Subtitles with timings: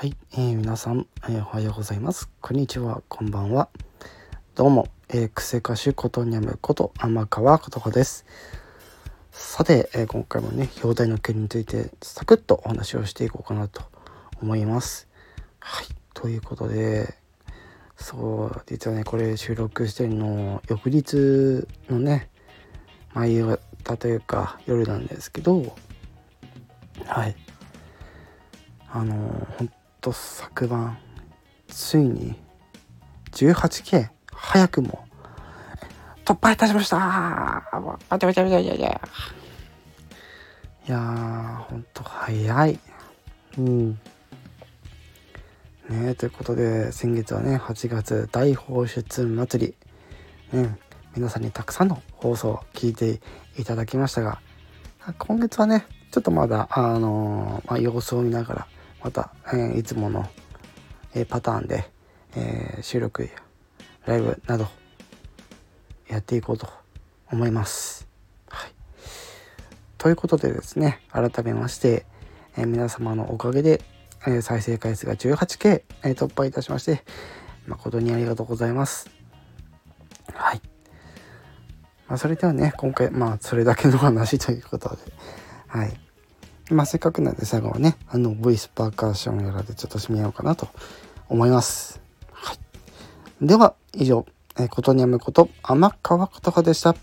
[0.00, 2.30] はい、えー、皆さん、えー、おはようございます。
[2.40, 3.68] こんにちは、こんばんは。
[4.54, 8.24] どうも、えー、クセ歌手ことにゃむこと天川ことかです。
[9.32, 13.82] さて、えー、今回もね、表題の件についてサクッとお話をしていこうかなと
[14.40, 15.08] 思います。
[15.58, 17.16] はい、ということで、
[17.96, 22.30] そう、実はね、これ収録してるの翌日のね、
[23.14, 25.76] 毎方というか夜なんですけど、
[27.04, 27.34] はい。
[28.90, 29.70] あの本
[30.00, 30.98] 当昨晩
[31.66, 32.34] ついに
[33.32, 35.04] 18K 早くも
[36.24, 36.98] 突破いたしました。
[40.86, 42.78] いやーほんと早い。
[43.58, 43.98] うん。
[45.88, 49.74] ねということで先月はね8月大放出祭
[50.52, 50.58] り。
[50.58, 50.78] ね
[51.16, 53.20] 皆さんにたくさんの放送を聞いて
[53.58, 54.40] いただきましたが
[55.18, 58.66] 今月はねちょっとまだあのー、まあ、様子を見ながら
[59.02, 60.28] また、えー、いつもの、
[61.14, 61.90] えー、パターンで、
[62.36, 63.28] えー、収録や
[64.06, 64.68] ライブなど
[66.08, 66.68] やっていこうと
[67.30, 68.08] 思います。
[68.48, 68.70] はい、
[69.98, 72.06] ということでですね改めまして、
[72.56, 73.82] え皆様のおかげで、
[74.26, 77.04] え再生回数が 18K、え突破いたしまして
[77.66, 79.10] 誠にありがとうございます。
[80.32, 80.62] はい。
[82.08, 84.96] まあ、それではね今回まあそれだけの話ということで
[85.66, 86.07] はい。
[86.70, 90.68] まあ、せっかくなんで最後はね、あの、ボイスパーカーションやらでちょっと締めようかなと
[91.28, 92.00] 思います。
[92.30, 92.58] はい。
[93.46, 94.26] では、以上、
[94.58, 96.94] えー、ことにやむこと、天川ことかでした。